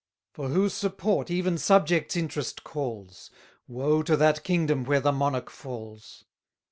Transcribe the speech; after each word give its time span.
For 0.33 0.49
whose 0.49 0.73
support 0.73 1.29
even 1.29 1.59
subjects' 1.59 2.15
interest 2.15 2.63
calls, 2.63 3.29
Woe 3.67 4.01
to 4.01 4.17
that 4.17 4.43
kingdom 4.43 4.83
where 4.83 4.99
the 4.99 5.11
monarch 5.11 5.51
falls! 5.51 6.25